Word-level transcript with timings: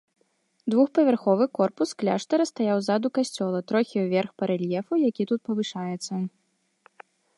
Двухпавярховы 0.73 1.45
корпус 1.57 1.89
кляштара 1.99 2.45
стаяў 2.51 2.77
ззаду 2.85 3.07
касцёла, 3.17 3.59
трохі 3.73 3.97
ўверх 4.07 4.31
па 4.41 4.49
рэльефу, 4.53 4.93
які 5.09 5.23
тут 5.33 5.39
павышаецца. 5.51 6.13